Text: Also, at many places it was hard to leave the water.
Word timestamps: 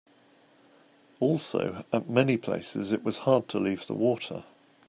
Also, 1.19 1.83
at 1.93 2.09
many 2.09 2.35
places 2.35 2.91
it 2.91 3.03
was 3.03 3.19
hard 3.19 3.47
to 3.49 3.59
leave 3.59 3.85
the 3.85 3.93
water. 3.93 4.43